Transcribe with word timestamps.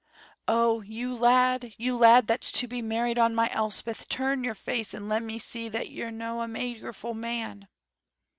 Oh! 0.47 0.81
you 0.81 1.13
lad, 1.15 1.75
you 1.77 1.95
lad 1.95 2.25
that's 2.25 2.51
to 2.53 2.67
be 2.67 2.81
married 2.81 3.19
on 3.19 3.35
my 3.35 3.51
Elspeth, 3.53 4.09
turn 4.09 4.43
your 4.43 4.55
face 4.55 4.95
and 4.95 5.07
let 5.07 5.21
me 5.21 5.37
see 5.37 5.69
that 5.69 5.91
you're 5.91 6.09
no' 6.09 6.41
a 6.41 6.47
magerful 6.47 7.13
man!" 7.13 7.67